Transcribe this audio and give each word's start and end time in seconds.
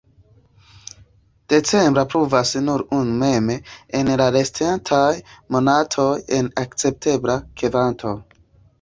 Decembre 1.53 2.05
pluvas 2.13 2.53
nur 2.69 2.85
unu 3.01 3.19
mm, 3.43 3.59
en 4.01 4.11
la 4.25 4.29
restintaj 4.39 5.07
monatoj 5.57 6.11
en 6.43 6.53
akceptebla 6.67 7.41
kvanto. 7.63 8.21